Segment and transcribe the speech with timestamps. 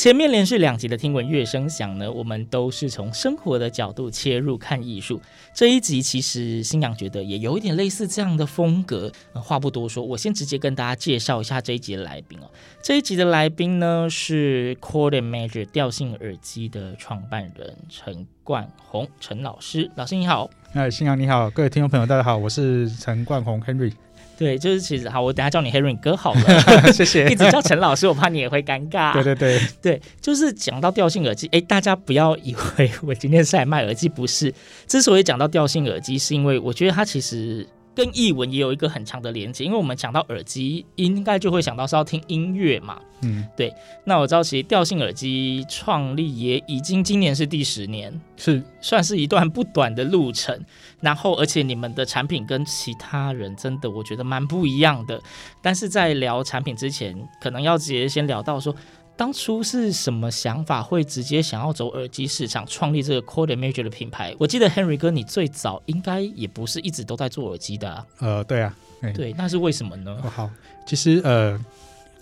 [0.00, 5.20] 前面连续两集的听闻乐声响呢，我们都是从生活的角度切入看艺术。
[5.52, 9.12] 这一集其实新阳觉得也有一点类似这样的风格。
[9.34, 12.50] 呃，话不多说，我先直接跟大家介绍一下这一集的来宾哦。
[12.82, 20.48] 这一集的来宾呢是 Chord Major 调性耳机的创办人陈冠宏陈老师，老师你好。
[20.72, 23.92] 哎，新阳你好，各位听众朋友大家好，我是陈冠宏 Henry，
[24.40, 26.42] 对，就是其实好，我等下叫你 Henry 哥好了，
[26.94, 27.28] 谢谢。
[27.30, 29.12] 一直叫陈老师，我怕你也会尴尬。
[29.22, 34.50] 对对对，对，就是讲到调性耳机，哎，大家不要以为我今天是来卖耳机，不是。
[34.86, 43.00] 之所以讲到调性耳机，是因为我觉得它其实跟译文也有一个很强的连接，因为我们讲到耳机，应该就会想到是要听音乐嘛。
[43.22, 43.74] 嗯，对。
[44.04, 50.58] 那我知道，其实调性耳机创立也已经今年是第十年，是算是一段不短的路程。
[51.00, 55.20] 然后，而且你们的产品跟其他人真的我觉得蛮不一样的。
[55.60, 58.74] 但是在聊产品之前，可能要直接先聊到说，
[59.20, 64.34] 当初是什么想法会直接想要走耳机市场，创立这个 Chord Major 的品牌？
[64.38, 68.06] 我记得 Henry 哥，你最早应该也不是一直都在做耳机的啊。
[68.20, 70.18] 呃，对啊，哎对，那是为什么呢？
[70.24, 70.50] 哦好，
[70.86, 71.62] 其实呃，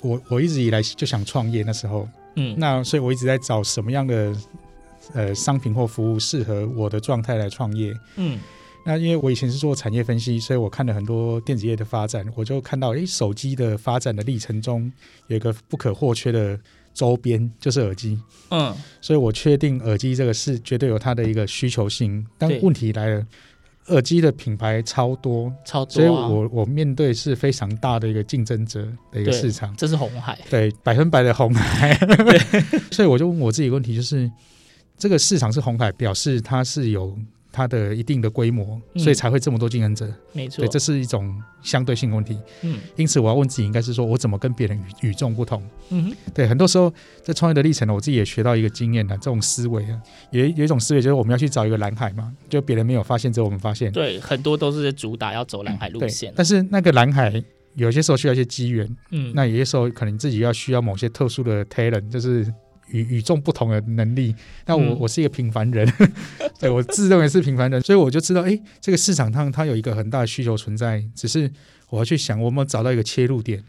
[0.00, 4.34] 我我一直以来就想创业，那时候，嗯，那所以我一直在找什么样的
[5.14, 7.96] 呃商品或服务适合我的状态来创业。
[8.16, 8.40] 嗯
[8.84, 14.90] 那因为我以前是做产业分析，所以我看了很多电子业的发展，我就看到，诶，手机的发展的历程中
[15.26, 16.58] 有一个不可或缺的
[16.98, 18.18] 周边，就是耳机。
[18.50, 23.24] 嗯，所以我确定耳机这个是绝对有它的一个需求性，但对问题来了，
[23.86, 30.36] 耳机的品牌超多，超多、啊，所以我我面对是非常大的一个竞争者的一个市场，这是红海。
[30.50, 31.94] 对，百分百的红海。
[32.90, 34.28] 所以我就问我自己问题，就是
[34.96, 37.16] 这个市场是红海，表示它是有
[37.50, 40.06] 它的一定的规模，嗯所以才会这么多竞争者。
[40.32, 42.38] 没错，对，这是一种相对性问题。
[42.62, 45.62] 嗯因此我要问自己，应该是说我怎么跟别人与与众不同？
[45.90, 46.92] 嗯哼，对，很多时候
[47.22, 50.00] 在创业的历程呢，我自己也学到一个经验呢，这种思维啊，
[50.30, 53.90] 有有一种思维就是我们要去找一个蓝海嘛，就别人没有发现，只有我们发现。
[53.92, 56.32] 对，很多都是主打要走蓝海路对线。
[56.36, 57.42] 但是那个蓝海
[57.74, 62.46] 有些时候需要一些机缘，嗯，那有些时候可能自己要需要某些特殊的 talent，就是
[62.90, 64.34] 与与众不同的能力。
[64.66, 64.96] 那我、嗯。
[65.00, 65.86] 我是一个平凡人，
[66.58, 71.50] 对我自认为是平凡人，所以我就知道，哎，这个市场上它有一个很大的需求存在，只是
[71.90, 73.62] 我要去想，我有没有找到一个切入点。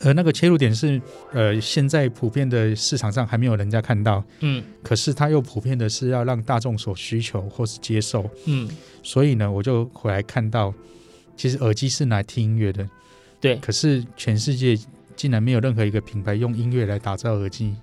[0.00, 1.00] 而那个切入点是，
[1.32, 4.62] 呃，现在普遍的市场上还没有人家看到，嗯。
[4.82, 8.68] 可是它又普遍的是要让大众所需求或是接受，嗯，
[9.02, 10.74] 所以呢，我就回来看到，
[11.34, 12.86] 其实耳机是拿来听音乐的，
[13.40, 14.78] 对，可是全世界
[15.16, 17.74] 竟然没有任何一个品牌用音乐来打造耳机，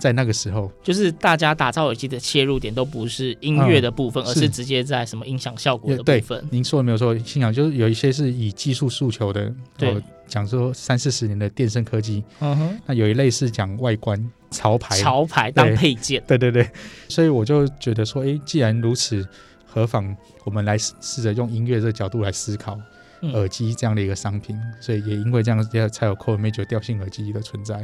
[0.00, 4.48] 在那个时候，就是大家打造耳机的切入点都不是音乐的部分，嗯而是是。
[4.48, 6.48] 直接在什么音响效果的部分。
[6.50, 9.94] 您说的没有错，信仰就是有一些是以技术诉求的，对。
[9.94, 16.22] 哦讲说三四十年的电声科技，嗯哼，那有一类是讲外观潮牌，潮牌当配件。
[16.24, 16.70] 对对对，
[17.08, 19.26] 所以我就觉得说，哎，既然如此，
[19.66, 22.78] 何妨我们来试试着用音乐这个角度来思考
[23.22, 23.32] 嗯。
[23.32, 27.82] 耳机这样的一个商品，所以也因为这样，才有 Chord Major 调性耳机的存在。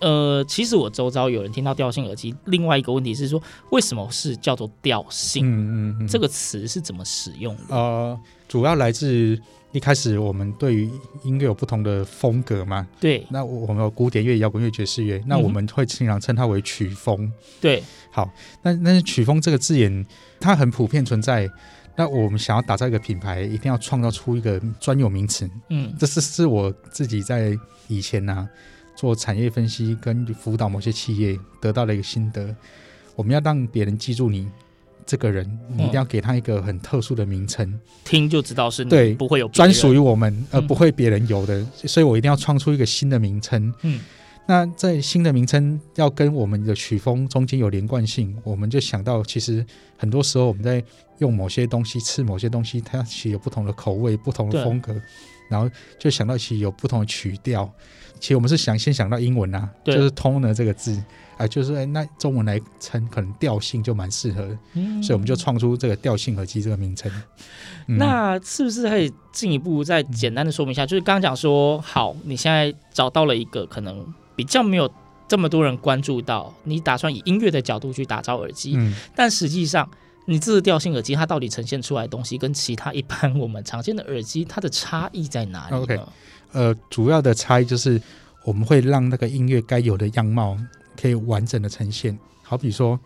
[0.00, 5.46] 呃，其实我周遭有人听到调性耳机，另外一个问题是说，为什么是叫做调性？
[5.46, 7.74] 嗯嗯嗯，这个词是怎么使用的？
[7.74, 9.38] 呃，主要来自
[9.72, 10.90] 一开始我们对于
[11.22, 12.86] 音乐有不同的风格嘛。
[13.00, 17.32] 对那我我们有古典乐、摇滚乐、爵士乐，那我们会经常称它为曲风。
[17.60, 18.30] 对，好，
[18.62, 20.06] 那那是曲风这个字眼，
[20.38, 21.50] 它很普遍存在。
[21.98, 25.48] 那我们想要打造一个品牌，一定要创造出一个专有名词。
[25.70, 27.58] 嗯这是是我自己在
[27.88, 28.48] 以前呢、啊、
[28.96, 32.54] 做产业分析跟辅导某些企业得到了一个心得。
[33.14, 34.48] 我们要让别人记住你
[35.06, 41.64] 这个人，你一定要给他一个很特殊的名称，听就知道是你，对不会有专属于我们，而嗯不会别人有的。
[41.84, 43.72] 所以我一定要创出一个新的名称。
[43.82, 44.00] 嗯
[44.48, 49.66] 那在新的名称要跟我们的曲风中间有连贯性，我们就想到，其实
[49.96, 50.80] 很多时候我们在
[51.18, 54.94] 用某些东西吃某些东西，它其实有不同的口味、不同的风格，
[55.50, 55.68] 然后
[55.98, 57.68] 就想到其实有不同的曲调。
[58.20, 61.02] 其实我们是想先想到英文啊，就是 tone 这个字。
[61.36, 67.12] 啊，就是哎，那中文来称，可能调性就蛮适合，嗯，所以我们就创出这个调性耳机这个名称。
[67.88, 67.98] 嗯。
[67.98, 70.86] 那是不是可以进一步再简单的说明一下？
[70.86, 74.02] 就是刚刚讲说，好，你现在找到了一个可能
[74.34, 74.90] 比较没有
[75.28, 79.86] 这么多人关注到，你打算以音乐的角度去打造耳机，嗯，但实际上
[80.26, 85.98] 你自调性耳机它到底呈现出来的东西，跟其他一般我们常见的耳机它的差异在哪里？OK，
[86.52, 88.00] 呃，主要的差异就是
[88.44, 90.56] 我们会让那个音乐该有的样貌。
[90.98, 92.98] 可以完整的呈现，好比说，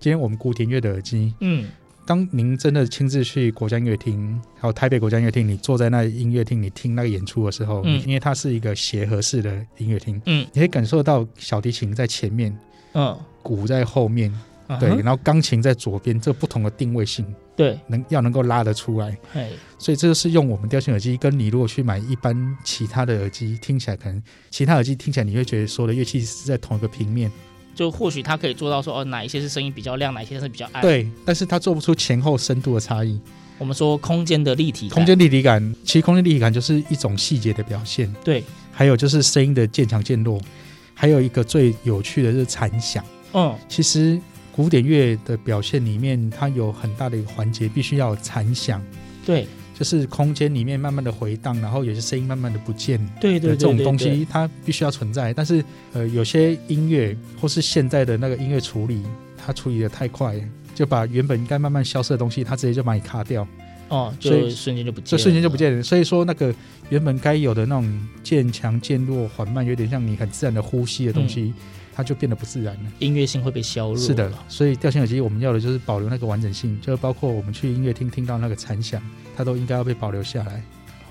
[0.00, 1.68] 今天我们古典乐的耳机，嗯，
[2.06, 12.58] 当您真的亲自去国家音乐厅，还有台北国家音乐厅，你坐在那音乐厅，你听那个演出的时候，嗯，因为它是一个协和式的音乐厅，嗯，你可以感受到小提琴在前面，
[12.94, 14.32] 嗯，鼓在后面，
[14.80, 17.24] 对，然后钢琴在左边，这不同的定位性。
[17.54, 19.16] 对，能要能够拉得出来，
[19.78, 27.32] 所以这个是用我们调性耳机，跟你如果去买一般其他的耳机，听起来可能其他耳机听起来你会觉得所有的乐器是在同一个平面，
[27.74, 33.18] 就或许它可以做到说哦，哪一些是声音比较亮，哪一些是比较暗，对，但是它做不出前后深度的差异。
[33.56, 40.38] 我们说空间的立体，空间立体感，其实空间立体感就是一种细节的表现，对，还有就是声音的渐强渐弱，
[40.92, 43.02] 还有一个最有趣的是残响，
[43.32, 44.20] 嗯，其实。
[44.56, 48.82] 古典乐的表现里面，它有很大的一个环节，必须要有残响。
[49.24, 49.46] 对，
[49.78, 52.98] 就是空间里面慢慢的回荡，然后有些声音慢慢的不见。
[53.20, 55.34] 对对，对，对，对，这种东西它必须要存在。
[55.34, 55.62] 但是，
[55.92, 59.02] 呃，有些音乐或是现在的那个音乐处理，
[59.36, 60.34] 它处理的太快，
[60.74, 63.46] 就把原本应该慢慢消失的东西，它直接就把你卡掉。
[63.88, 65.82] 哦，就瞬间就不见，就瞬间就不见了。
[65.82, 66.54] 所以说，那个
[66.88, 71.42] 原本该有的那种渐强渐弱、缓慢，有点像你很自然的呼吸的东西。
[71.42, 71.54] 嗯
[71.96, 73.96] 它就变得不自然了，音乐性会被削弱。
[73.96, 79.00] 是的，所以调性耳机我们要的就是保留那个完整性，就包括我们去音乐厅听到那个残响，
[79.34, 80.62] 它都应该要被保留下来。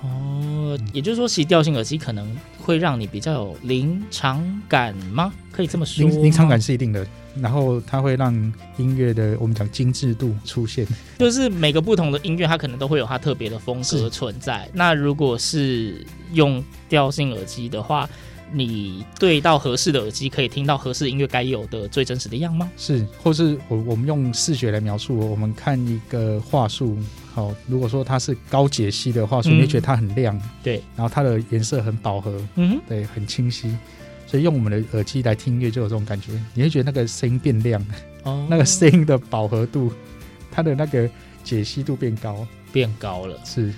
[0.02, 5.32] 哦，也就是说，其实调性耳机可能会让你比较有临场感吗？
[5.50, 6.08] 可以这么说？
[6.08, 7.04] 临临场感是一定的，
[7.40, 8.32] 然后它会让
[8.76, 10.86] 音乐的我们讲精致度出现。
[11.18, 14.68] 就是每个不同的音乐，它可能都会有它特别的风格存在。
[14.72, 18.08] 那如果是用调性耳机的话，
[18.56, 22.66] 你对到合适的耳机，可以听到合适音乐该有的最真实的样貌。
[22.78, 26.96] 是，或是我我们用视觉来描述，我们看一个画术，
[27.34, 33.76] 好，如果说它是高解析的画素，你会觉得它很亮，对，然后它的颜色很饱和，嗯，对，很清晰，
[34.26, 37.84] 所以用我们的耳机来听音乐就有这种感觉，你会觉得那个声音变亮，
[38.22, 39.92] 哦， 那个声音的饱和度，
[40.50, 41.06] 它的那个
[41.44, 43.70] 解析度变高，变高了，是。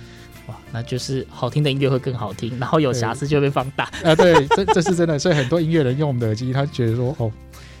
[0.49, 3.83] 哇，那就是好听的音乐会更好听，然后有瑕疵就会被放大。
[4.03, 5.19] 啊，对，这这是真的。
[5.19, 7.31] 所以很多音乐人用我们的耳机，他觉得说，哦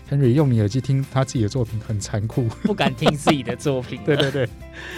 [0.09, 3.99] ，Henry 用你耳机听他自己的作品很残酷， 不敢听自己的作品。
[4.05, 4.47] 对对对，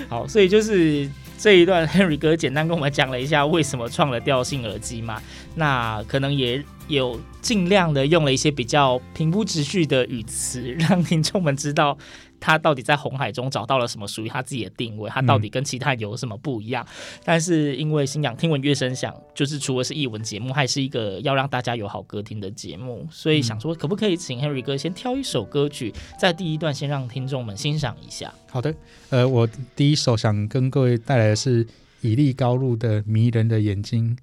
[0.09, 5.21] 好，所以就是这一段 Henry 哥简单跟我们讲了一下为什么创了调性耳机嘛，
[5.56, 11.97] 那可能也有尽量的用了一些比较平铺直叙的语词，让听众们知道。
[12.41, 15.09] 他到底在红海中找到了什么属于他自己的定位？
[15.09, 16.85] 他到底跟其他有什么不一样？
[16.85, 28.33] 嗯、但是因为星洋听闻乐声响，就是除了是译文节目，还是一个要让大家有好歌听的节目，所以想说可不可以请 Henry 哥先挑一首歌曲，在第一段先让听众们欣赏一下？
[28.50, 28.74] 好的，
[29.12, 31.65] 呃，我第一首想跟各位带来的是
[32.01, 34.15] 以利高露的《迷人的眼睛》。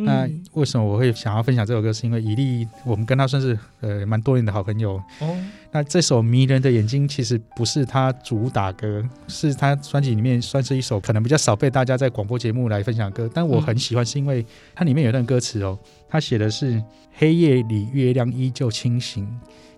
[0.00, 1.92] 那为什么我会想要分享这首歌？
[1.92, 4.92] 是因为以利，我们跟他算是呃蛮多年的好朋友。
[5.18, 5.36] 哦。
[5.72, 13.30] 那这首《迷人的眼睛》其实不是他主打歌，是他专辑里面算是一首可能比较少被大家在广播节目来分享的歌。
[13.34, 15.78] 但我很喜欢，是因为它里面有段歌词哦，
[16.08, 19.28] 他写的是“黑夜里月亮依旧清醒，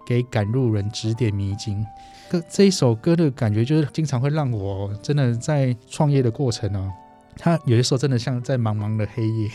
[0.06, 1.84] 给赶路人指点迷津”。
[2.30, 6.92] 歌这一首歌的感觉就是经常会让我真的在创业的过程哦，
[7.36, 9.50] 他有些时候真的像在茫茫的黑夜。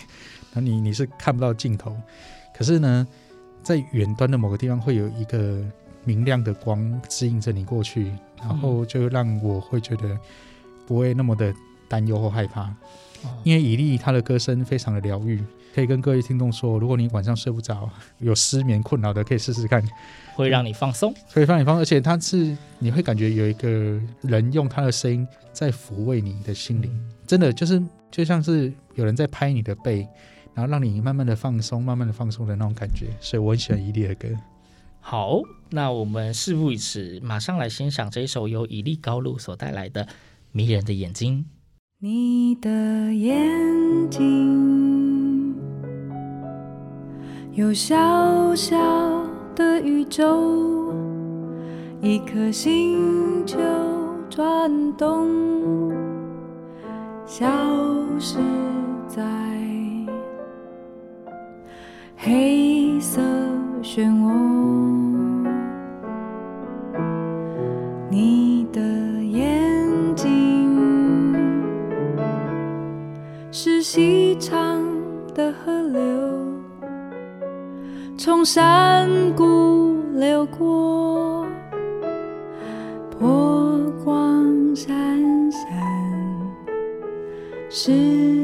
[0.56, 1.96] 那你你是看不到尽头，
[2.58, 3.06] 可是呢，
[3.62, 5.62] 在远端的某个地方会有一个
[6.06, 10.18] 明亮的光指引着你过去，然后就让我会觉得
[10.88, 11.54] 不会那么的
[11.90, 12.74] 担忧或害怕。
[13.44, 15.44] 因为以利他的歌声非常的疗愈，
[15.74, 19.84] 可以跟各位听众说，如果你晚上睡不着，有失眠困扰的，可以试试看，
[20.36, 26.92] 会让你放松，会让你放松，而且他是你会感觉有一个人用他的声音在抚慰你的心灵，
[27.26, 27.82] 真的就是
[28.12, 30.08] 就像是有人在拍你的背。
[30.56, 33.10] 然后让你慢慢的放松，慢慢的放松的那种感觉。
[33.20, 34.30] 所以我很喜欢伊利的歌。
[35.02, 40.04] 好，那我们事不宜迟，马上来欣赏这一首由伊利高露所带来的
[40.52, 41.46] 《迷人的眼睛》。
[42.00, 45.56] 你的眼睛
[47.54, 48.76] 有小小
[49.56, 50.94] 的宇宙，
[52.02, 53.58] 一颗星球
[54.30, 55.92] 转动，
[57.26, 57.46] 消
[58.20, 58.38] 失
[59.08, 59.55] 在。
[62.17, 63.22] 黑色
[63.84, 64.31] 漩涡，
[68.10, 71.36] 你的眼睛
[73.51, 74.81] 是细长
[75.34, 76.01] 的河流。
[78.17, 81.45] 从山谷流过，
[83.19, 85.62] 波光闪闪。
[87.69, 88.35] 是。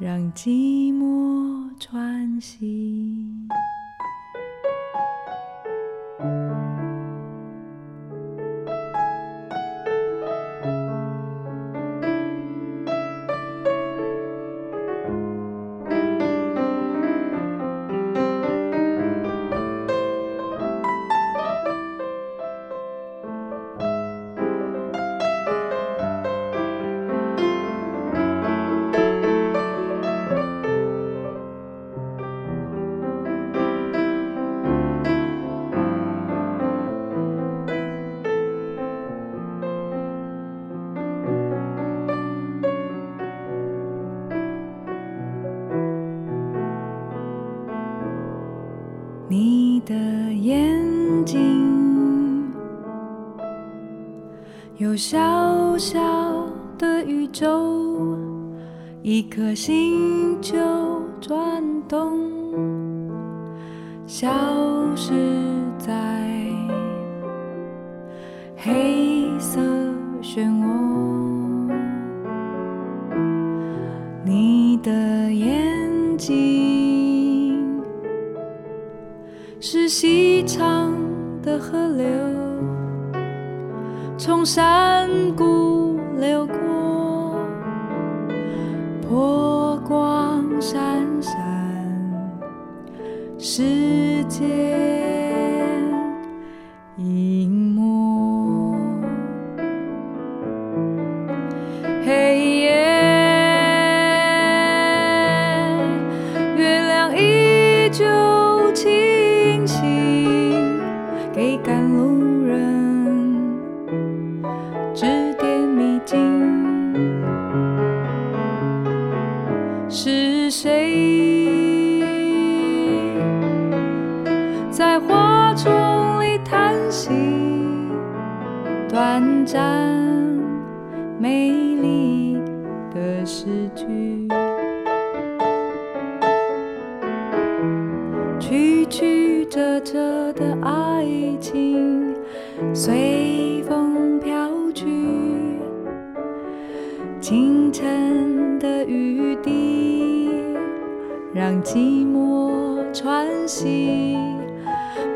[0.00, 3.19] 让寂寞喘息。
[75.00, 77.82] 的眼睛
[79.58, 80.92] 是细长
[81.42, 82.06] 的河流，
[84.18, 86.54] 从山谷流过。
[89.08, 91.32] 波光闪闪。
[93.38, 94.89] 世界。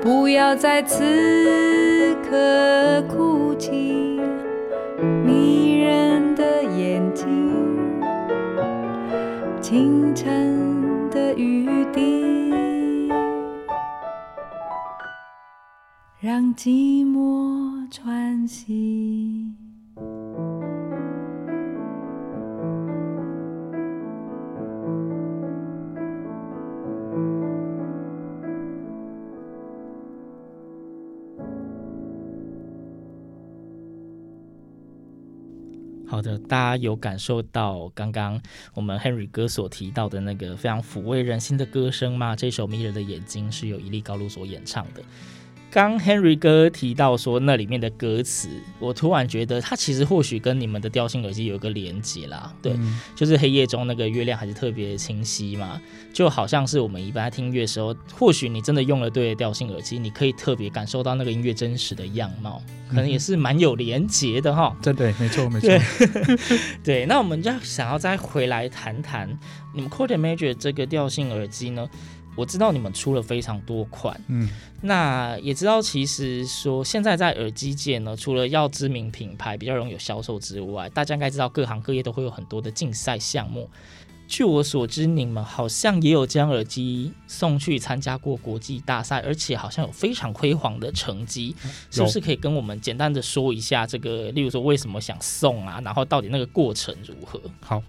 [0.01, 4.21] 不要在此刻哭泣
[5.25, 8.01] 迷人的眼睛
[9.61, 12.25] 清晨的雨滴
[16.21, 19.34] 让寂寞喘息。
[36.49, 38.41] 大家有感受到刚刚
[38.75, 42.35] 我们 Henry 哥所提到的那个非常抚慰人心的歌声吗？
[42.35, 45.03] 这首《迷人的眼睛》是由伊利高露所演唱的。
[45.75, 52.55] 刚 Henry 哥提到说那里面的歌词，我突然觉得它其实或许跟你们的调性耳机有一个连接啦。
[52.63, 64.77] 对，嗯、就是黑夜中那个月亮还是特别清晰嘛，就好像是我们一般在听音乐的时候，或许你真的用了对的调性耳机，你可以特别感受到那个音乐真实的样貌，可能也是蛮有连接的哈。
[64.81, 65.69] 真的，没错没错。
[66.85, 69.29] 对，那我们就想要再回来谈谈
[69.75, 71.91] 你们 Cord Major 这个调性耳机呢？
[72.37, 74.49] 我知道你们出了非常多款，嗯，
[74.83, 83.71] 那也知道其实说现在在耳机界呢，除了要知名品牌比较容易有销售之外，大家应该知道各行各业都会有很多的竞赛项目。
[84.27, 91.55] 据我所知，你们好像也有将耳机送去参加过国际大赛，而且好像有非常辉煌的成绩，
[91.91, 94.31] 是不是可以跟我们简单的说一下这个？
[94.33, 95.79] 例如说为什么想送啊？
[95.85, 97.39] 然后到底那个过程如何？
[97.61, 97.83] 好，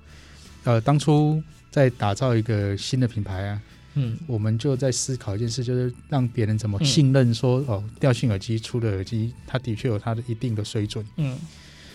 [0.66, 3.62] 呃，当初在打造一个新的品牌啊。
[3.96, 11.06] 嗯，我们就在思考一件事，就是让别人怎么信任说，嗯、哦，调性耳机出的耳机，它的确有它的一定的水准。
[11.16, 11.38] 嗯，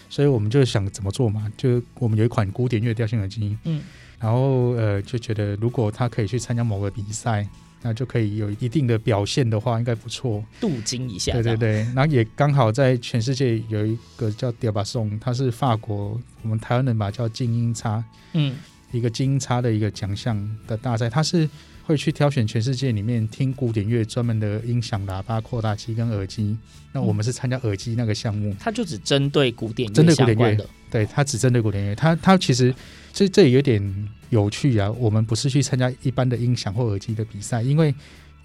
[0.09, 1.53] 所以我们就想怎么做嘛？
[1.57, 3.83] 就我们有一款古典乐调性耳机，嗯，
[4.19, 7.47] 然后呃，就觉得如果他可以去参加某个比赛，
[7.83, 11.33] 那就可以有一定的表现的话，应该不错，镀金一下。
[11.33, 18.03] 对对对，然后也刚好在全世界有一个叫 d i a b a s o n 它是法国，我们台湾人把它叫精英差，
[18.33, 18.57] 嗯，
[18.91, 21.47] 一个精英差的一个奖项的大赛，它是。
[21.91, 26.57] 会去挑选全世界里面听古典乐专门的音响喇叭、扩大器跟耳机。
[26.93, 31.95] 那我们是参加耳机那个项目，它就只针对古典乐针对古典乐，对，它只针对古典乐。
[31.97, 32.73] 它它其实
[33.13, 34.89] 这这也有点有趣啊。
[34.93, 37.93] 我们不是去参加一般的音响或耳机的比赛，因为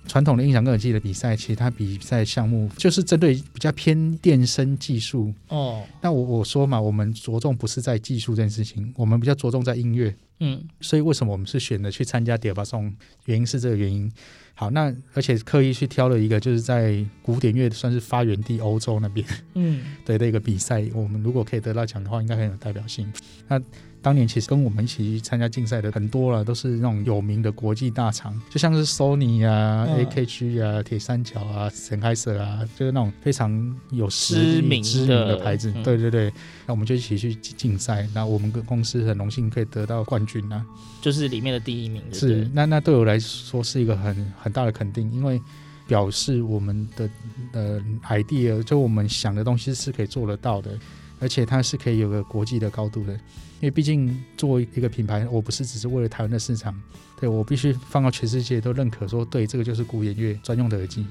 [0.07, 5.83] 传统的音响跟耳机的比赛，其实它比赛项目就是针对比较偏电声技术哦。
[6.01, 10.15] 那我我说嘛，我们着重不是在技术这件事情，我们比较着重在音乐。
[10.39, 12.91] 嗯，所以为什么我们是选择去参加 Diapason？
[13.25, 14.11] 原因是这个原因。
[14.53, 20.85] 好，那而且刻意去挑了一个，就是在古典乐算是发源地欧洲那边，嗯，对的一个比赛。
[20.93, 23.11] 我们如果可以得到奖的话，应该很有代表性。
[23.47, 23.61] 那
[24.05, 35.73] 当年其实跟我们一起参加竞赛的很多了，都是那种有名的国际大厂，就像是 Sony 啊、嗯、AKG 啊、铁三角啊、Sennheiser 啊，就是那种非常有知名知名的牌子。
[35.83, 36.31] 对对对，
[36.67, 38.07] 那我们就一起去竞赛。
[38.13, 40.63] 那我们跟公司很荣幸可以得到冠军啊，
[41.01, 42.03] 就是里面的第一名。
[42.13, 45.41] 是，那那对我来说是一个很很大的肯定，因为
[45.87, 47.09] 表示我们的
[47.53, 50.77] 呃 idea，就我们想的东西是可以做得到的。
[51.21, 53.17] 而且它是可以有个国际的高度的，
[53.61, 56.79] 因为毕竟作为一个品牌，我不是只是为了台湾的市场，
[57.19, 61.05] 对，我必须放到全世界都认可说，对，这个就是古典乐专用的耳机。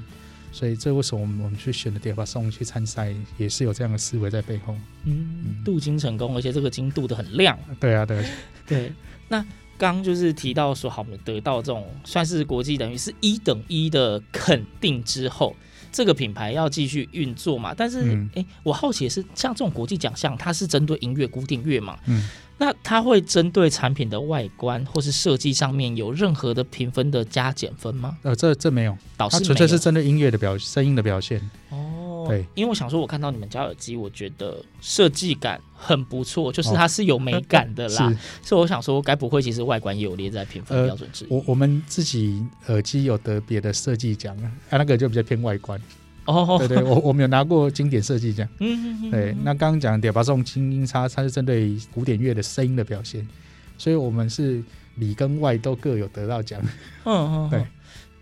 [0.52, 4.76] 所以这为什么我们我们去选的 Diapason 去参赛，也是有这样的思维在背后。
[5.04, 7.58] 嗯，镀金成功，而且这个金镀的很亮。
[7.80, 8.24] 对啊，对
[8.66, 8.92] 对。
[9.26, 9.44] 那
[9.76, 15.56] 刚就是提到说，好，我们得到这种算是国际等于是一等一的肯定之后。
[15.94, 17.72] 这个品牌要继续运作嘛？
[17.72, 21.96] 但是，哎、嗯欸，我好奇的是，像这种国际奖项，它是针对音乐、古典乐嘛？
[22.06, 22.28] 嗯，
[22.58, 28.18] 那它会针对产品的外观或是设计上面有任何的评分的加减分吗？
[28.22, 31.38] 呃，这这没有，导师纯粹是针对音乐的表声音的表现。
[31.70, 31.83] 哦。
[32.28, 38.06] 对，因为我想说，我看到你们家耳机，我觉得设计感很不错，就是它是有美感的啦。
[38.12, 41.28] 哦、所以我想说，该不会其实外观也有列在评分标准之一？
[41.28, 44.36] 呃、我我们自己耳机有得别的设计奖
[44.70, 45.80] 啊，那个就比较偏外观。
[46.26, 48.48] 哦，对对，我我们有拿过经典设计奖。
[48.58, 53.28] 嗯嗯对，那刚刚讲的 Diapason 精英叉，它是针对古典乐的声音的表现，
[53.76, 54.62] 所以我们是
[54.94, 56.60] 里跟外都各有得到奖。
[57.04, 57.66] 嗯嗯，对。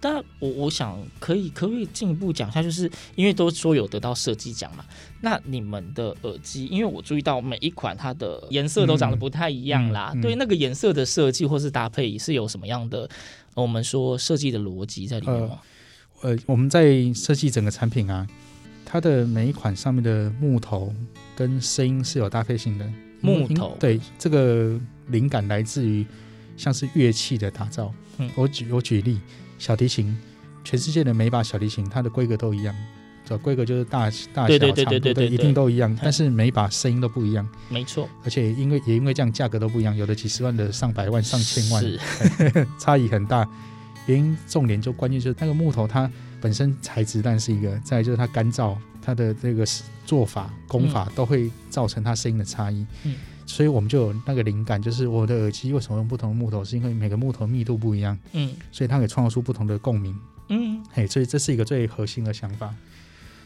[0.05, 4.85] 但我我想可以可不可以进一步讲一下，就是因为都说有得到设计奖嘛，
[5.21, 13.09] 那你们的耳机，因为我注意到每一款它的颜色都长得不太一样啦，嗯嗯嗯、对那个颜色的设计或是搭配是有什么样的，
[13.55, 15.61] 我们说设计的逻辑在里面吗？
[16.23, 18.27] 呃，呃，我们在设计整个产品啊，
[18.85, 20.93] 它的每一款上面的木头
[21.37, 22.93] 跟声音是有搭配性的。
[23.21, 26.05] 木头对这个灵感来自于
[26.57, 27.95] 像是乐器的打造。
[28.19, 29.21] 嗯，我举我举例。
[29.63, 30.13] 小提琴，
[30.65, 32.75] 全世界的每把小提琴，它的规格都一样，
[33.25, 37.49] 这规格就是大大小长度的一定都一样，但是每把声音都不一样。
[37.69, 42.01] 没错，而且因为也因为这样价格都不一样，有的几十万的，上百万、上千万，是
[42.77, 43.49] 差异很大。
[44.07, 49.65] 原因重点就关键就是那个木头它本身材质，但是一个，再来就是它干燥，它的这个
[50.05, 52.85] 做法工法都会造成它声音的差异。
[53.05, 53.15] 嗯。
[53.47, 60.17] 所以我们就有那个灵感，就是我的耳机为什么用不同的木头，是因为每个木头密度不一样，嗯，所以它可以创造出不同的共鸣，
[60.49, 62.75] 嗯，嘿，所以这是一个最核心的想法。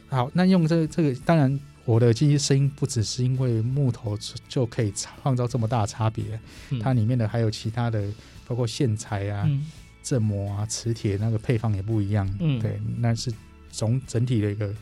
[0.08, 4.16] 好，那用这、这个，当然我的耳机声音不只是因为木头
[4.48, 6.24] 就可以创造这么大的差别，
[6.70, 8.08] 嗯它里面的还有其他的，
[8.46, 9.66] 包括线材啊、嗯
[10.02, 12.32] 振膜啊、磁铁那个配方也不一样。
[12.38, 13.32] 嗯对，那是
[13.72, 14.72] 总整体的一个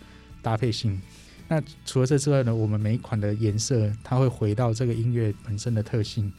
[0.43, 1.01] 搭配性。
[1.55, 6.33] 那除了这之外呢，我们每一款的颜色，它会回到这个音乐本身的特性。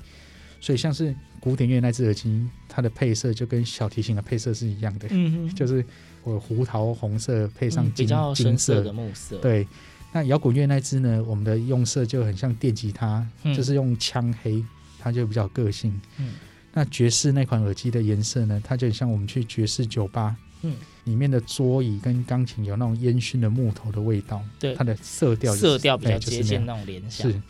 [0.60, 5.86] 所以像是古典乐那只耳机，它的配色就跟小提琴的配色是一样的，嗯哼，就是
[6.23, 8.82] 我胡桃红色配上金、嗯比较金深色。
[8.82, 9.67] 的木色，，对，
[10.12, 13.54] 那摇滚乐那支呢，我们的用色就很像电吉他，嗯。
[13.54, 14.63] 就是用枪黑，
[14.99, 15.93] 它就比较有个性。
[16.17, 16.34] 嗯。
[16.73, 20.75] 那爵士那款耳机的颜色呢，它就很像我们去爵士酒吧，嗯，
[21.06, 24.73] 里面的桌椅跟钢琴有那种烟熏的木头的味道，对。
[24.75, 27.32] 它的色调、就是、色调比较接近那种联想。
[27.32, 27.41] 是。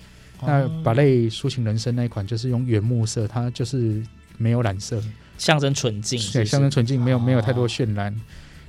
[0.42, 4.04] 那哦芭蕾抒情人生那一款就是用原木色，它就是
[4.38, 5.02] 没有染色，
[5.38, 7.56] 象征纯净，对，象征纯净，没有没有太哦。
[7.56, 8.14] 多渲染。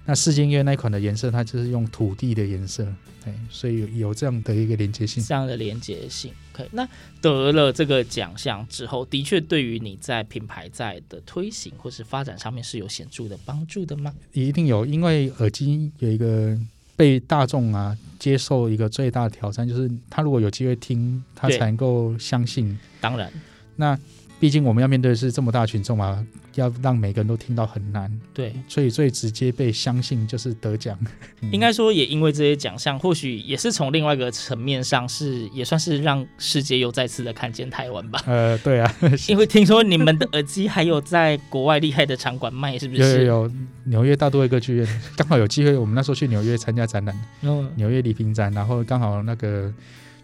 [0.06, 2.86] 那世界音乐那一款的颜色，它就是用土地的颜色，
[3.24, 5.22] 对，所以有有这样的一个连接性。
[5.22, 6.32] 这样的连接性。
[6.52, 6.88] 可以，那
[7.20, 14.14] 得了这个奖项之后，的确对于你在品牌在的推行或是发展上面是有显著的帮助的吗？
[14.32, 16.56] 一定有，因为耳机有一个
[16.94, 22.78] 被大众啊接受一个最大的挑战，就是他如果有机会听，他才能够相信。
[23.00, 23.30] 当然，
[23.74, 23.98] 那
[24.38, 26.24] 毕竟我们要面对的是这么大的群众嘛，
[26.56, 30.98] 要让每个人都听到很难，对，所以最直接被相信就是得奖。
[31.40, 38.20] 嗯应该说也因为这些奖项，或许也是从另外一个层面上是也算是让世界又再次的看见台湾吧。
[38.26, 38.94] 呃，对啊，
[39.28, 43.02] 因为听说你们的耳机还有在国外厉害的场馆卖，是不是？
[43.02, 43.52] 有有有，
[43.84, 49.72] 纽约大都会歌剧院刚好有机会，我们那时候去纽约参加展览，嗯纽约礼品展，然后刚好那个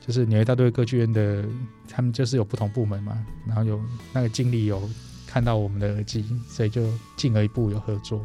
[0.04, 1.44] 就是纽约大都会歌剧院的，
[1.88, 3.80] 他们就是有不同部门嘛，然后有
[4.12, 4.88] 那个经理有
[5.26, 6.82] 看到我们的耳机，所以就
[7.16, 8.24] 进了一步有合作。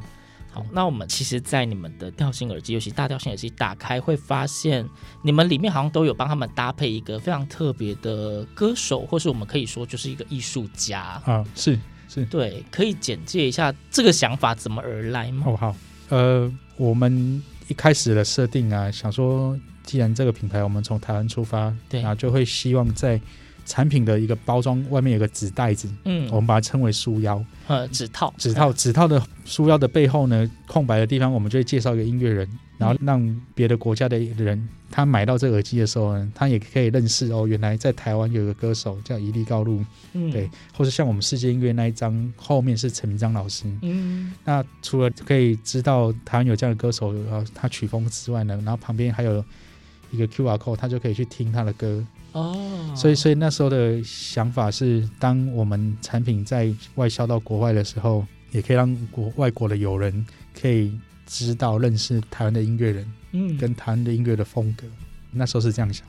[0.50, 4.88] 好，那我们其实，在你们的调性耳机，尤其大调性耳机打开，会发现
[5.22, 11.22] 你们里面好像都有帮他们搭配一个非常特别的歌手，或是我们可以说就是一个艺术家。
[11.26, 11.78] 啊，是
[12.10, 15.44] 是对，可以简介一下这个想法怎么而来吗？
[15.46, 15.76] 哦好，
[16.10, 19.56] 呃，我们一开始的设定啊，想说
[19.88, 22.02] 既然这个品牌我们从台湾出发，对。
[22.02, 23.20] 然后就会希望在
[23.66, 27.44] 产品的一个包装外面有个纸袋子，嗯，我们把它称为书腰。
[27.68, 32.48] 呃，纸套，纸套纸套的书腰的背后呢，空白的地方，我们就会介绍一个音乐人，
[32.78, 43.66] 然后让别的国家的人他买到这个耳机的时候呢，他也可以认识哦，原来在台湾有一个歌手叫伊利高路，嗯，对，，或者像我们世界音乐那一张后面是陈明章老师。
[43.82, 49.44] 嗯，那除了可以知道台湾有这样的歌手，然后他曲风之外呢，然后旁边还有
[50.12, 52.06] 一个 QR code，他就可以去听他的歌。
[52.34, 60.26] 哦，所以，所以那时候的想法是，当我们产品在外销到国外的时候，也可以让国外国的友人
[60.60, 60.92] 可以
[61.26, 64.86] 知道、认识台湾的音乐人嗯，跟台湾的音乐的风格。
[65.32, 66.06] 那时候是这样想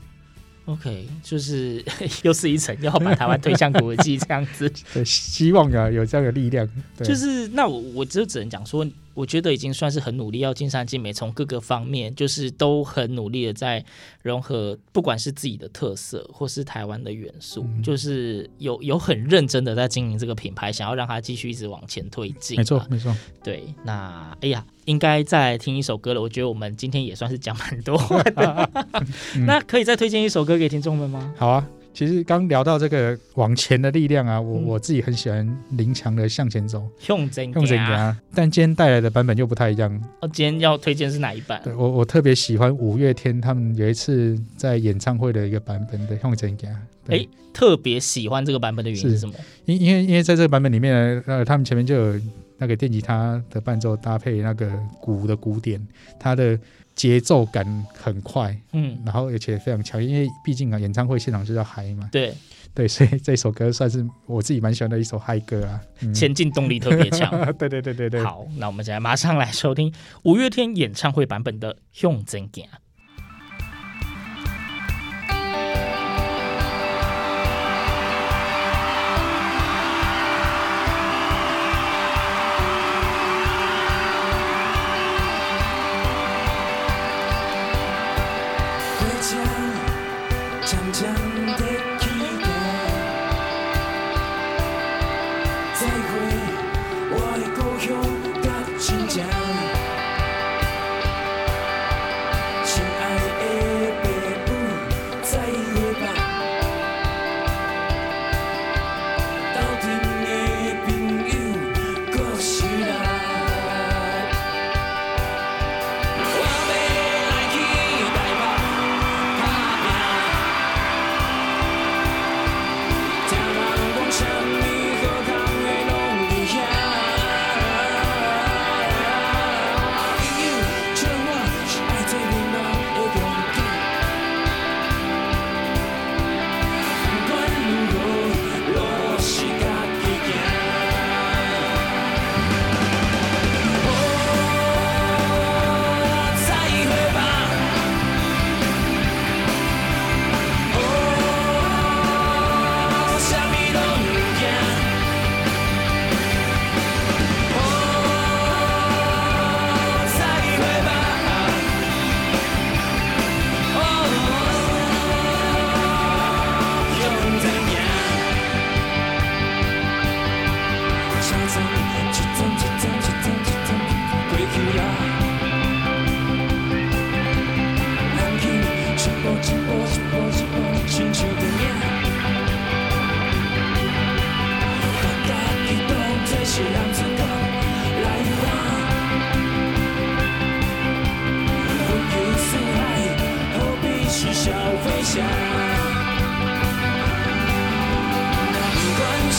[0.65, 1.83] ，OK，就是
[2.23, 4.71] 又是一层要把台湾推向国际这样子。
[4.93, 6.67] 对，希望啊有这样的力量。
[6.97, 8.85] 对就是那我我就只能讲说，
[9.19, 13.83] 我觉得已经算是很努力，要尽善尽美，从各个方面就是都很努力的在
[14.21, 22.81] 融合，不管是自己的特色或是台湾的元素，嗯就是有有很认真的在经营这个品牌，想要让它继续一直往前推进、没错，。
[22.89, 23.13] 没错。
[23.43, 26.21] 对，那哎呀，应该再来听一首歌了。
[26.21, 28.69] 我觉得我们今天也算是讲蛮多话的。
[29.35, 31.33] 嗯 那可以再推荐一首歌给听众们吗？
[31.37, 31.67] 好啊，
[31.99, 39.93] 其实刚聊到这个往前的力量啊，我、嗯我自己很喜欢林强的《向前走》，用真用这个啊，但今天带来的版本又不太一样。
[40.21, 41.59] 哦，今天要推荐是哪一版？
[41.61, 46.69] 对我我特别喜欢五月天他们有一次在演唱会的一个版本的《用真假》。
[47.05, 49.33] 对哎，特别喜欢这个版本的原因是是什么？
[49.65, 52.21] 因因为因为在这个版本里面呢，呃，他们前面就有
[52.59, 55.85] 那个电吉他的伴奏搭配那个鼓的鼓点，
[56.17, 56.57] 它的
[56.99, 62.35] 节奏感很快，嗯，然后而且非常强，因为毕竟啊演唱会现场就要嗨嘛，对，
[62.73, 65.79] 对，所以这首歌算是我自己蛮喜欢的一首嗨歌啊。
[66.01, 67.31] 嗯、前进动力特别强。
[67.57, 68.21] 对对对对对。
[68.21, 72.65] 好，那我们现在马上来收听五月天演唱会版本的《用真行》。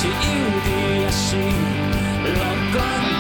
[0.03, 2.41] 是幼稚还是乐
[2.73, 3.20] 观，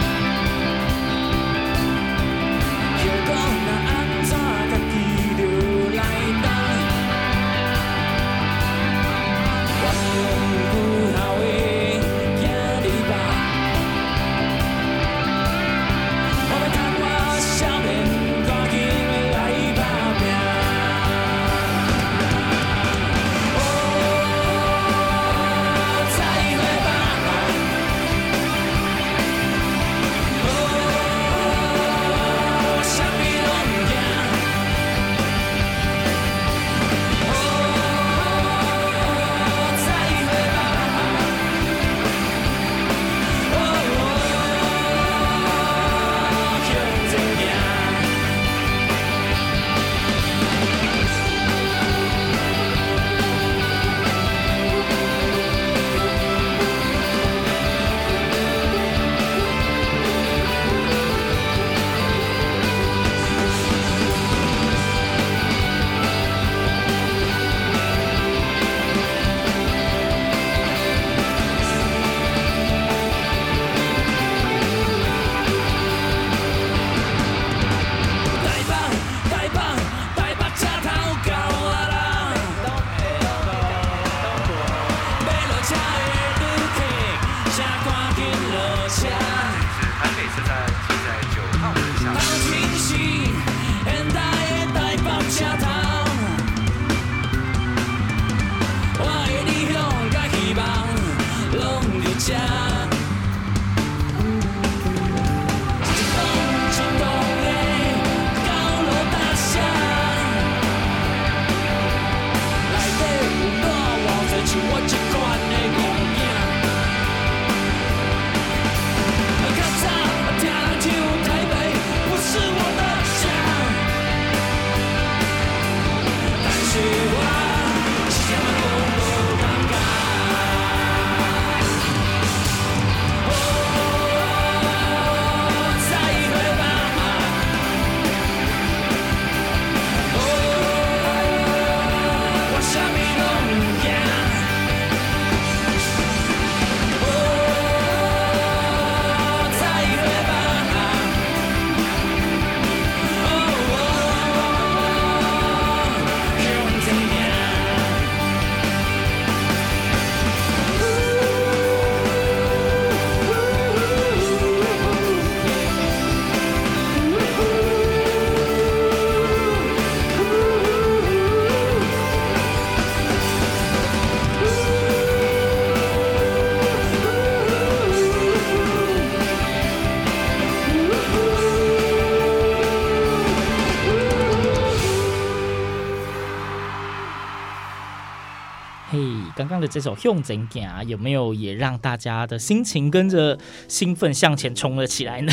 [189.70, 195.32] 这首《用整点》啊，有没有也让大家的心情跟着兴奋向前冲了起来呢？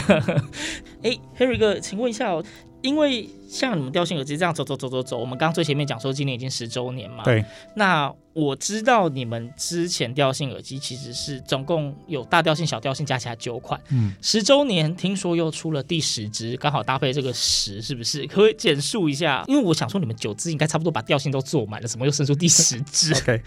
[1.04, 2.44] 哎，Harry 哥，请问一下哦，
[2.88, 7.44] 因为像你们调性耳机这样走走走走走，我们刚刚最前面讲说今年已经十周年嘛，对，
[7.76, 18.26] 那我知道你们之前调性耳机其实是总共有大调性、小调性加起来九款，嗯，十周年听说又出了第十支，刚好搭配这个十，是不是？
[18.28, 19.44] 可不可以简述一下？
[19.48, 23.14] 因为我想说你们九支应该差不多把调性都做满了，怎么又生出第十支？
[23.22, 23.42] OK，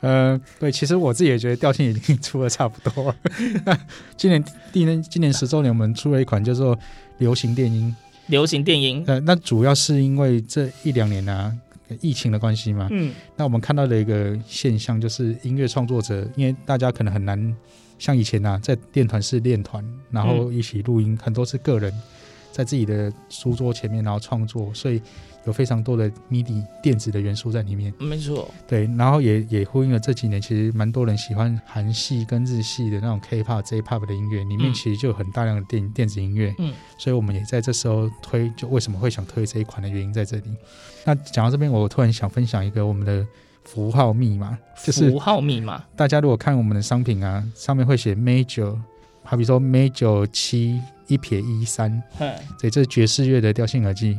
[0.00, 3.16] 呃， 对，其实我自己也觉得调性已经出的差不多了。
[3.66, 3.78] 那
[4.16, 6.78] 今年第年今年十周年，我们出了一款叫做
[7.18, 7.94] 流行电音。
[8.28, 11.54] 流行电影，呃，那主要是因为这一两年啊，
[12.00, 12.88] 疫情的关系嘛。
[12.90, 17.56] 嗯，那我们看到的一个现象就是，音乐创作者，因为大家可能很难
[17.98, 21.92] 像以前啊，在练团是练团，然后一起录音，很多是个人
[22.52, 25.00] 在自己的书桌前面，然后创作，所以
[25.44, 27.92] 有非常多的 MIDI 电子的元素在里面。
[27.98, 36.54] 没错，对，然后也也呼应了这几年，其实蛮多人喜欢韩系跟日系的那种 K-pop、J-pop 的音乐，里面其实就有很大量的电电子音乐。
[36.58, 40.44] 嗯，所以我们也在这时候推，就为什么会想推这一款的原因在这里。
[41.04, 43.26] 那讲到这边，我突然想分享一个我们的
[43.64, 45.82] 符号密码，就是符号密码。
[45.96, 48.78] 大家如果看我们的商品啊，上面会写 Major，
[49.28, 54.18] 好比说 Major 七一撇一三，哼对，这是爵士乐的调性耳机。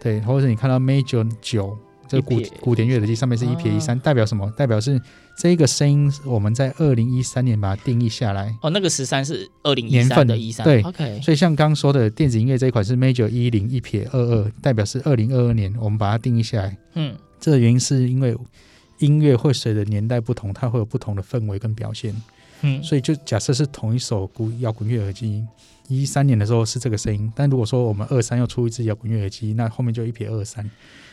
[0.00, 1.76] 对，或者是你看到 Major 九
[2.08, 4.50] 这个古古典乐耳机上面是一撇一三，啊代表什么？
[4.56, 4.98] 代表是
[5.36, 8.56] 这个声音我们在二零一三年把它定义下来。
[8.62, 16.74] 哦，那个十三是二零一年份三的一三，对，OK，所以像刚刚说的电子音乐这一款是 Major 一零一撇二二，代表是二零二二年，我们把它定义下来。
[16.94, 18.34] 嗯这个原因是因为
[18.98, 22.14] 音乐会随着年代不同，它会有不同的氛围跟表现。
[22.62, 25.46] 嗯，所以就假设是同一首古摇滚乐耳机，
[25.88, 30.68] 一三年的时候是这个声音，但如果说我们二三又出一支摇滚乐耳机，那后面就一撇二三，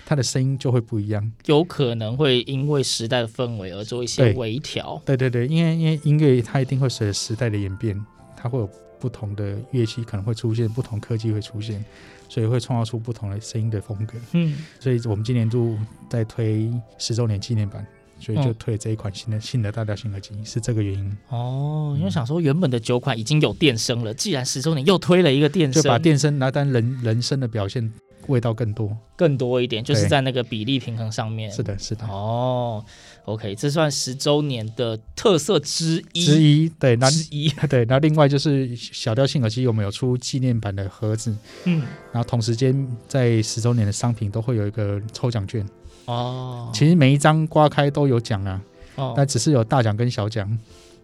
[0.06, 1.32] 它的声音就会不一样。
[1.46, 5.02] 有可能会因为时代的氛围而做一些微调。
[5.06, 8.04] 对对对，因为因为音乐它一定会随着时代的演变，
[8.36, 11.84] 它会有不同的乐器可能会出现，不同科技会出现，
[12.28, 14.18] 所以会创造出不同的声音的风格。
[14.34, 15.78] 嗯，所以我们今年度
[16.10, 17.86] 在推十周年纪念版，
[18.20, 21.18] 所以就嗯推这一款新的新的大调性耳机，是这个原因。
[21.30, 27.92] 哦，因为想说原本的九款已经有电声了，既然十周年又推了一个电声，就把电声拿单人人声的表现，
[28.28, 28.96] 味道更多。
[29.18, 31.52] 更多一点，就是在那个比例平衡上面。
[31.52, 32.06] 是的，是的。
[32.08, 32.84] 哦
[33.26, 36.26] ，OK，这算十周年的特色之一。
[36.26, 45.66] 之一对，那之一， 对，那另外就是小调性耳机，我们有出纪念版的盒子，嗯，然后同时间在十周年的商品都会有一个抽奖券。
[46.06, 48.62] 哦，其实每一张刮开都有奖啊，
[48.96, 50.50] 哦但只是有大奖跟小奖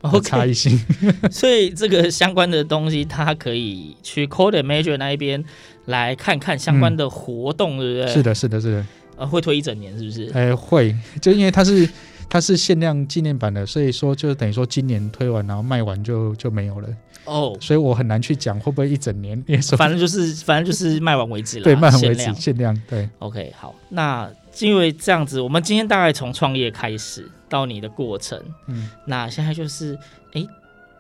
[0.02, 0.80] 的，OK，差异性。
[1.32, 5.44] 所以这个相关的东西，它可以去 Code Major 那一边
[5.86, 8.14] 来看看相关的活动，对不对？
[8.14, 8.86] 是，的，是的，是的。
[9.18, 10.32] 呃，会推一整年，是不是？
[10.34, 11.88] 呃，会，就因为它是
[12.28, 16.88] 它是限量纪念版的，所以说就等于说今年推完，然后卖完就就没有了，
[17.26, 19.40] 哦，所以我很难去讲会不会一整年，
[19.78, 23.08] 反正就是反正就是卖完为止了， 对卖完为止限量限量，对。
[23.20, 24.28] OK，好，那
[24.60, 29.98] 因为这样子，我们今天大概从创业开始到你的过程，嗯，那现在就是，
[30.34, 30.46] 哎，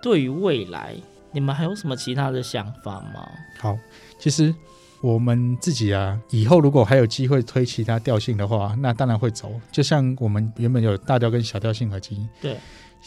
[0.02, 0.96] 对于未来，
[1.32, 3.28] 你们还有什么其他的想法吗？
[3.60, 3.78] 好，
[4.18, 4.54] 其实
[5.02, 9.52] 我们自己啊，以后如果还有机会推其他调性的话，那当然会走。
[9.72, 12.58] 就像我们原本有大调跟小调性合集，对，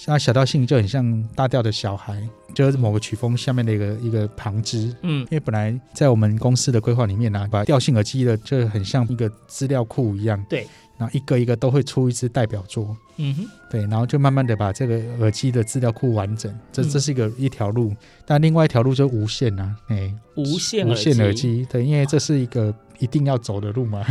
[0.06, 2.20] 那小调性就很像大调的小孩，
[2.54, 4.94] 就是某个曲风下面的一个一个旁支。
[5.02, 5.20] 嗯。
[5.22, 10.66] 因为本来在我们公司的规划里面呢、啊，把调性耳机的就很像一个资料库一样，对，
[10.98, 16.90] 然后一个一个都会出一支代表作，嗯哼，对，然后就慢慢的把这个耳机的资料库完整，这嗯。
[16.90, 17.94] 这是一个一条路，
[18.26, 24.04] 但另外一条路就无线啊，哎，无线无线耳耳机，对，因为这是一个一定要走的路吗，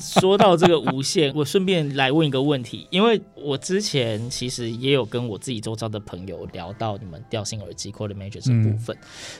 [0.00, 8.96] 说到这个无线，我顺便来问一个问题，因为我之前其实也有跟我自己周遭的朋友聊到你们调性耳机 Core Major 这部分，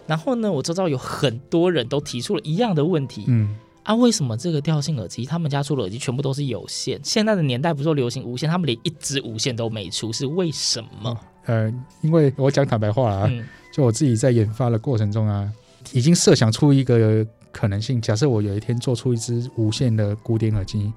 [0.07, 7.01] 然后呢，我周遭有很多人都提出了一样的问题，嗯，啊，为什么这个调性耳机他们家出的耳机全部都是有线？
[7.03, 11.19] 现在的年代不是说流行无线，他们连一支无线都没出，是为什么？
[11.47, 13.45] 呃，因为我讲坦白话啊，嗯。
[13.73, 15.49] 就我自己在研发的过程中啊，
[15.93, 17.25] 已经设想出一个
[17.61, 20.91] 可能性，假设我有一天做出一只无线的古典耳机，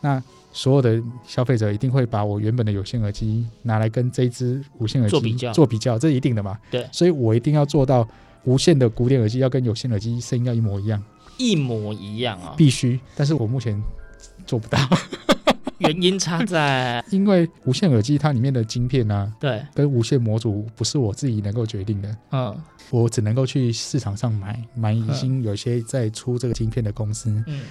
[0.00, 0.20] 那
[0.52, 6.58] 所有的消费者一定会把我原本的有线耳机拿来跟这一支无线耳机做比较做比较，这是一定的嘛？
[6.72, 8.06] 对所以我一定要做到
[8.42, 11.00] 无线的古典耳机要跟有线耳机声音要一模一样，
[11.38, 12.98] 一模一样啊，必须。
[13.14, 13.80] 但是我目前
[14.44, 14.78] 做不到，
[15.82, 22.16] 原因差在 因为无线耳机它里面的晶片啊，对，跟无线模组不是我自己能够决定的。
[22.30, 22.56] 嗯。
[22.90, 27.62] 我只能够去市场上买，买已经有些在出这个晶片的公司，嗯。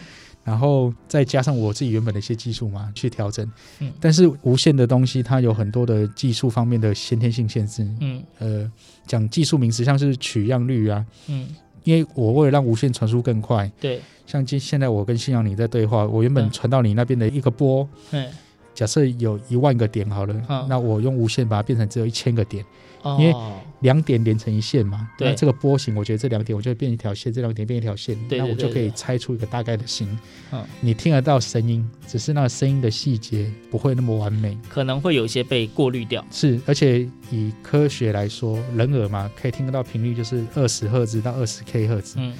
[0.43, 3.47] 然后再加上我自己原本的一些技术嘛，去调整。
[3.79, 3.91] 嗯。
[3.99, 7.87] 但是无线的东西，它有很多的技术方面的先天性限制。
[7.99, 8.23] 嗯。
[8.39, 8.71] 呃，
[9.05, 11.47] 讲技术名词，像是取样率啊，嗯，
[11.83, 16.51] 因为我为了让无线传输更快，对，像今现在我跟信阳你在对话，我原本嗯。
[16.51, 18.25] 传到你那边的一个波，嗯
[18.73, 20.65] 假设有一万个点好了，嗯。
[20.69, 22.63] 那我用无线把它变成只有一千个点。
[23.01, 23.33] 哦，因为
[23.81, 30.17] 两点连成一线嘛，对那这个波形，我觉得这两点我就会变一条线，这两点变一条线，那我就可以猜出一个大概的形。
[30.51, 34.57] 嗯，你听得到声音，只是那个声音的细节不会那么完美。
[34.69, 36.25] 可能会有一些被过滤掉。
[36.31, 42.15] 是，而且以科学来说，人耳嘛，可以听得到频率就是二十赫兹到二十 K 赫兹。
[42.19, 42.33] 嗯，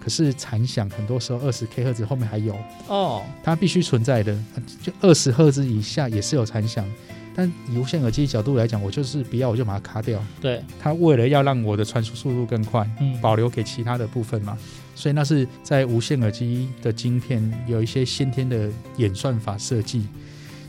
[0.00, 2.56] 可是残响很多时候二十 K 赫兹后面还有，
[2.88, 4.38] 哦，它必须存在的。
[4.82, 6.86] 就二十赫兹以下也是有残响，
[7.34, 10.22] 但以无线耳机角度来讲，我就是不要我就把它卡掉。
[10.40, 14.56] 对，它为了要让我的传输速度更快，嗯，保留给其他的部分嘛，
[14.94, 20.06] 所以那是在无线耳机的晶片有一些先天的演算法设计。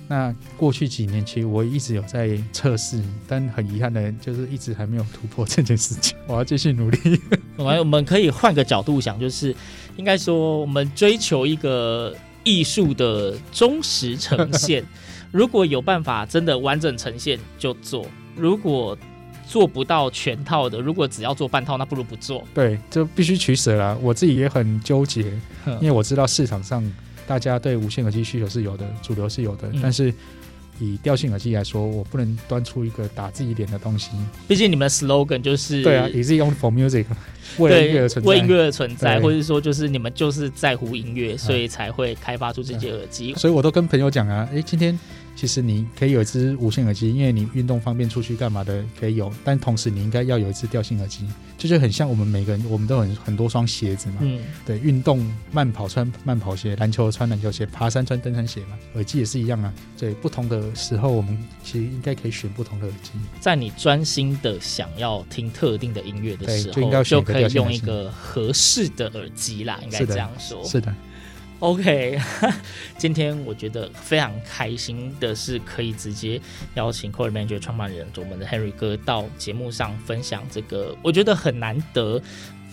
[0.07, 6.15] 那过去几年其实我一直有在测试，但很遗憾的就是一直还没有突破这件事情。
[6.27, 7.19] 我要继续努力。
[7.57, 9.55] 我们我们可以换个角度想，就是
[9.97, 14.81] 应该说，我们追求一个艺术的忠实呈现。
[15.33, 18.05] 如果有办法真的完整呈现，就做；
[18.37, 18.97] 如果
[19.45, 22.41] 做不到全套的，如果只要做半套，那不如不做。
[22.53, 23.97] 对，就必须取舍啦。
[24.01, 25.23] 我自己也很纠结，
[25.81, 26.81] 因为我知道市场上
[27.27, 30.13] 大家对无线耳机需求是有的，主流是有的，嗯但是
[30.79, 34.11] 以调性耳机来说，我不能端出一个打自己脸的东西。
[34.47, 37.05] 毕竟你们的 slogan 就是对啊，Is it only for music？
[37.57, 43.33] 为了音乐而存在，为音乐而存在，或者说就是你们就是在乎音乐，所以才会开发出这些耳机。
[43.35, 44.97] 所以我都跟朋友讲啊，哎，今天
[45.35, 51.27] 其实你可以有一只无线耳机，因为你运动方便出去干嘛的可以有，但同时你应该要有一只调性耳机，
[51.57, 54.19] 这就很像我们每个人，我们都很很多双鞋子嘛。
[54.21, 58.77] 嗯，对，运动慢跑穿慢跑鞋，篮球穿篮球鞋，爬山穿登山鞋嘛。
[58.93, 59.73] 耳机也是一样啊。
[59.97, 63.11] 对，不同的时候，我们其实应该可以选不同的耳机。
[63.41, 70.63] 在你专心的想要听特定的音乐的时候，就可以用一个合适的耳机啦，应该这样说。
[70.63, 70.93] 是的，
[71.59, 72.19] OK，
[72.97, 76.39] 今天我觉得非常开心的是，可以直接
[76.75, 82.21] 邀请 Core Manager 创办人我们的 Henry 哥到节目上分享这个，我觉得很难得。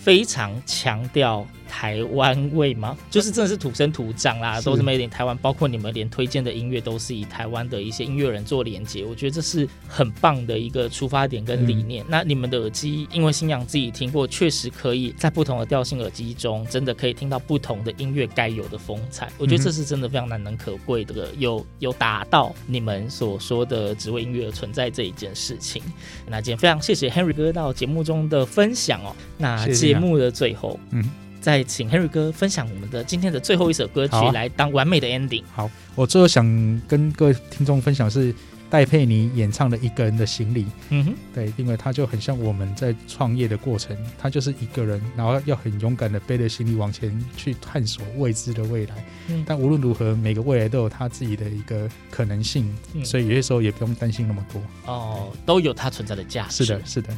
[0.03, 2.95] 非常强调台湾味吗？
[3.09, 12.03] 就是真的是土生土长啦，是都是 made in 台湾，包括你们连推荐的音乐都是以台湾的一些音乐人做连接，我觉得这是很棒的一个出发点跟理念。
[12.03, 19.31] 嗯、那你们的耳机，因为新阳自己听过，确实可以在不同的调性耳机中，真的可以听到不同的音乐该有的风采。
[19.37, 25.81] 我觉得这是真的非常难能可贵的，有有达到你们所说的只为音乐而存在这一件事情。
[26.27, 29.15] 那今天非常谢谢 Henry 哥到节目中的分享哦。
[29.37, 31.03] 那节目的最后，嗯，
[31.39, 35.43] 再请 Henry 哥分享我们的今天的最后一首歌曲，来当完美的 ending。
[35.53, 36.45] 好，我最后想
[36.87, 38.33] 跟各位听众分享是
[38.69, 40.63] 戴佩妮演唱的《一个人的行李》。
[40.89, 48.95] 嗯哼，对，因为他就很像我们在创业的过程，他就是一个人，然后要很勇敢的背着行李往前去探索未知的未来。
[49.27, 54.61] 嗯，但无论如何，每个未来都有他自己的一个可能性，嗯，所以有些时候也不用担心那么多。
[54.91, 56.65] 哦，都有它存在的价值。
[56.65, 57.13] 是的，是的。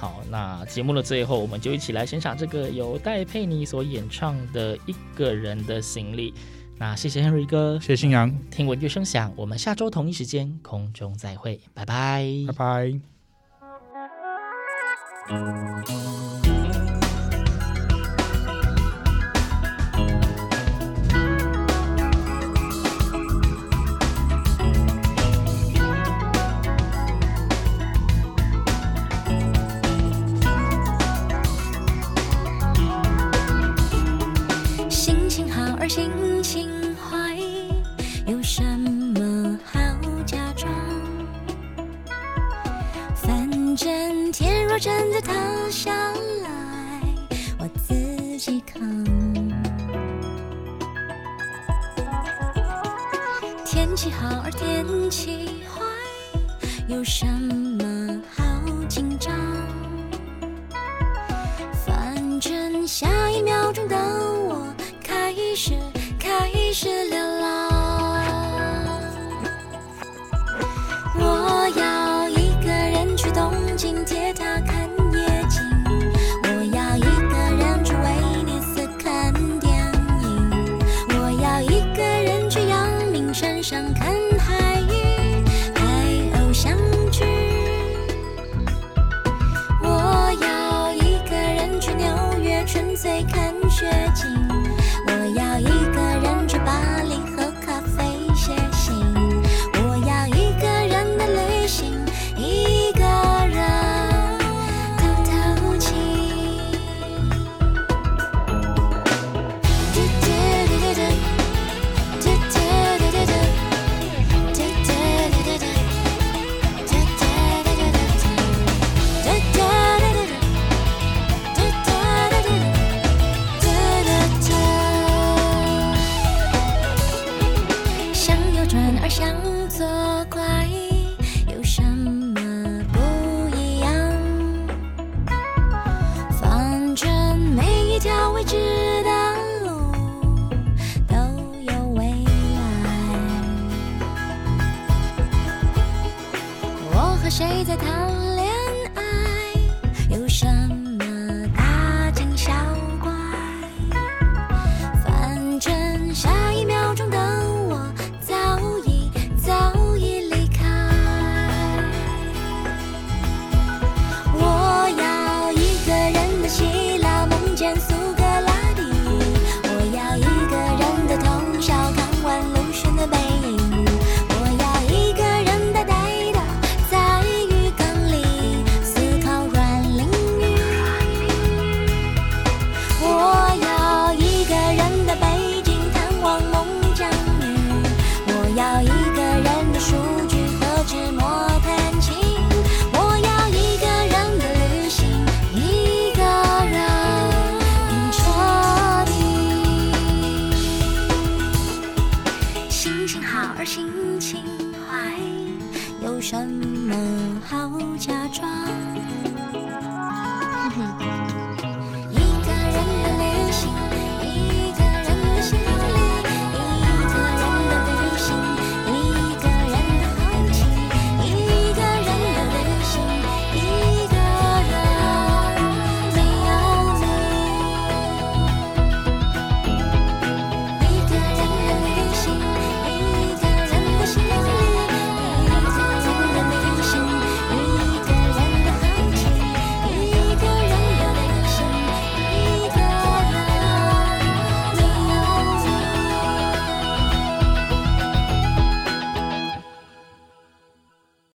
[0.00, 6.32] 好，那节目的最后，我们就一起来欣赏这个由戴佩妮所演唱的《一个人的行李》。
[6.78, 8.34] 那谢谢 Henry 哥，谢谢新阳。
[8.50, 12.54] 听闻乐声响，我们下周同一时间空中再会，拜拜，拜
[15.28, 16.69] 拜。
[57.22, 57.59] emotions